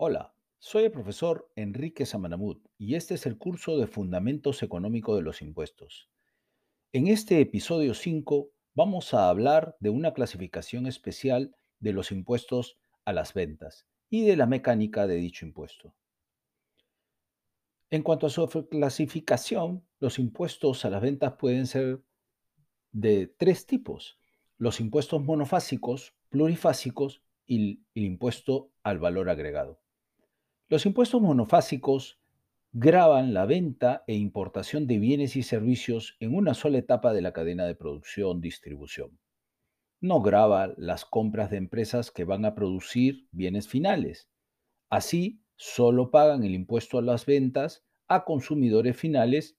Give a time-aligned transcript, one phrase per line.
[0.00, 5.22] Hola, soy el profesor Enrique Samanamut y este es el curso de Fundamentos Económicos de
[5.22, 6.08] los Impuestos.
[6.92, 13.12] En este episodio 5 vamos a hablar de una clasificación especial de los impuestos a
[13.12, 15.92] las ventas y de la mecánica de dicho impuesto.
[17.90, 22.04] En cuanto a su clasificación, los impuestos a las ventas pueden ser
[22.92, 24.20] de tres tipos.
[24.58, 29.80] Los impuestos monofásicos, plurifásicos y el impuesto al valor agregado.
[30.70, 32.20] Los impuestos monofásicos
[32.72, 37.32] graban la venta e importación de bienes y servicios en una sola etapa de la
[37.32, 39.18] cadena de producción-distribución.
[40.02, 44.28] No graba las compras de empresas que van a producir bienes finales.
[44.90, 49.56] Así, solo pagan el impuesto a las ventas a consumidores finales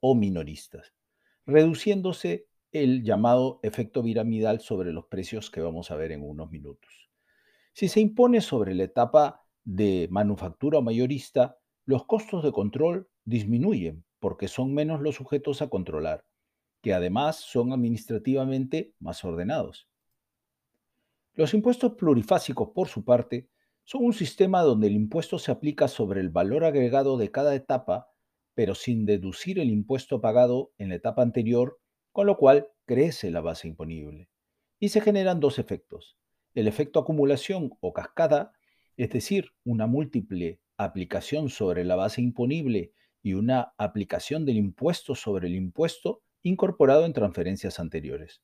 [0.00, 0.94] o minoristas,
[1.44, 7.10] reduciéndose el llamado efecto piramidal sobre los precios que vamos a ver en unos minutos.
[7.74, 14.48] Si se impone sobre la etapa de manufactura mayorista, los costos de control disminuyen porque
[14.48, 16.24] son menos los sujetos a controlar,
[16.80, 19.86] que además son administrativamente más ordenados.
[21.34, 23.50] Los impuestos plurifásicos, por su parte,
[23.84, 28.08] son un sistema donde el impuesto se aplica sobre el valor agregado de cada etapa,
[28.54, 31.78] pero sin deducir el impuesto pagado en la etapa anterior,
[32.12, 34.30] con lo cual crece la base imponible.
[34.80, 36.16] Y se generan dos efectos.
[36.54, 38.52] El efecto acumulación o cascada,
[38.98, 45.46] es decir, una múltiple aplicación sobre la base imponible y una aplicación del impuesto sobre
[45.46, 48.42] el impuesto incorporado en transferencias anteriores.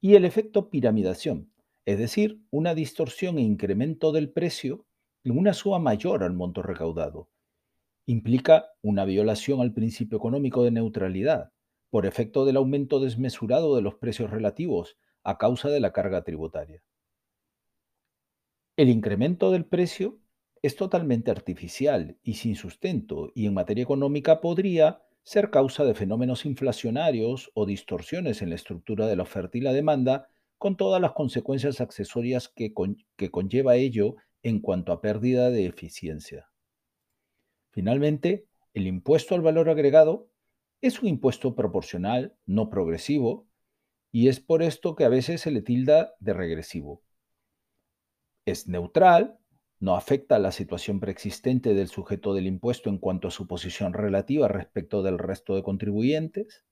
[0.00, 1.52] Y el efecto piramidación,
[1.86, 4.86] es decir, una distorsión e incremento del precio
[5.22, 7.30] en una suma mayor al monto recaudado.
[8.06, 11.52] Implica una violación al principio económico de neutralidad
[11.90, 16.82] por efecto del aumento desmesurado de los precios relativos a causa de la carga tributaria.
[18.80, 20.20] El incremento del precio
[20.62, 26.46] es totalmente artificial y sin sustento y en materia económica podría ser causa de fenómenos
[26.46, 31.12] inflacionarios o distorsiones en la estructura de la oferta y la demanda con todas las
[31.12, 32.72] consecuencias accesorias que,
[33.30, 36.48] conlleva ello en cuanto a pérdida de eficiencia.
[37.72, 40.30] Finalmente, el impuesto al valor agregado
[40.80, 43.46] es un impuesto proporcional, no progresivo,
[44.10, 47.02] y es por esto que a veces se le tilda de regresivo
[48.50, 49.38] es neutral,
[49.78, 53.94] no afecta a la situación preexistente del sujeto del impuesto en cuanto a su posición
[53.94, 56.64] relativa respecto del resto de contribuyentes,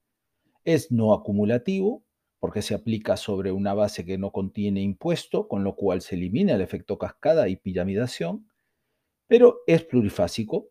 [0.64, 2.04] es no acumulativo,
[2.38, 6.54] porque se aplica sobre una base que no contiene impuesto, con lo cual se elimina
[6.54, 8.46] el efecto cascada y piramidación,
[9.26, 10.68] pero es plurifásico,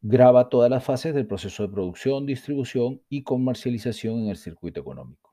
[0.00, 5.30] graba todas las fases del proceso de producción, distribución y comercialización en el circuito económico.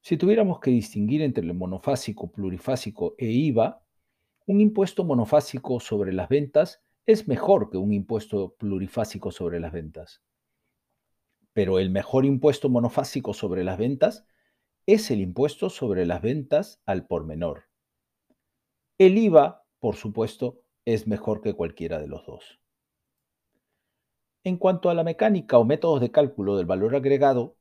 [0.00, 3.82] Si tuviéramos que distinguir entre el monofásico, plurifásico e IVA,
[4.46, 10.22] un impuesto monofásico sobre las ventas es mejor que un impuesto plurifásico sobre las ventas.
[11.52, 14.24] Pero el mejor impuesto monofásico sobre las ventas
[14.86, 17.64] es el impuesto sobre las ventas al por menor.
[18.98, 22.60] El IVA, por supuesto, es mejor que cualquiera de los dos.
[24.44, 27.56] En cuanto a la mecánica o métodos de cálculo del valor agregado,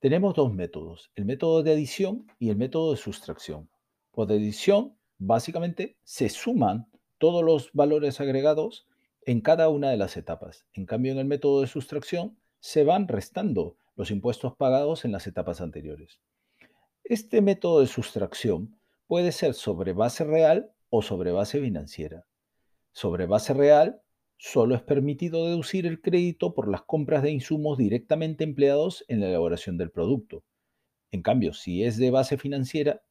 [0.00, 3.70] tenemos dos métodos, el método de adición y el método de sustracción.
[4.10, 6.88] Por adición básicamente se suman
[7.18, 8.86] todos los valores agregados
[9.24, 10.66] en cada una de las etapas.
[10.72, 15.26] En cambio, en el método de sustracción se van restando los impuestos pagados en las
[15.26, 16.20] etapas anteriores.
[17.04, 22.26] Este método de sustracción puede ser sobre base real o sobre base financiera.
[22.92, 24.02] Sobre base real,
[24.36, 29.28] solo es permitido deducir el crédito por las compras de insumos directamente empleados en la
[29.28, 30.44] elaboración del producto.
[31.10, 33.02] En cambio, si es de base financiera,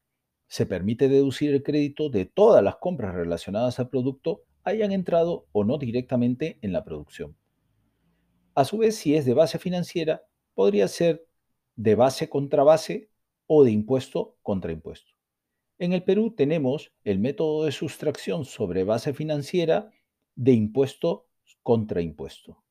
[0.47, 5.63] se permite deducir el crédito de todas las compras relacionadas al producto hayan entrado o
[5.63, 7.35] no directamente en la producción.
[8.55, 10.23] A su vez, si es de base financiera,
[10.53, 11.27] podría ser
[11.75, 13.09] de base contra base
[13.47, 15.11] o de impuesto contra impuesto.
[15.77, 19.91] En el Perú tenemos el método de sustracción sobre base financiera
[20.35, 21.27] de impuesto
[21.63, 22.64] contra impuesto.